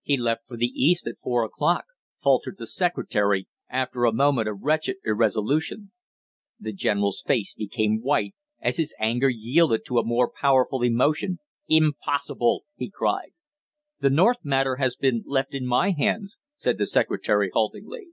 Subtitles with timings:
[0.00, 1.84] "He left for the East at four o'clock,"
[2.22, 5.92] faltered the secretary, after a moment of wretched irresolution.
[6.58, 11.40] The general's face became white, as his anger yielded to a more powerful emotion.
[11.68, 13.32] "Impossible!" he cried.
[14.00, 18.06] "The North matter has been left in my hands," said the secretary haltingly.